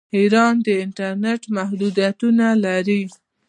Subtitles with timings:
[0.17, 3.01] ایران د انټرنیټ محدودیتونه لري.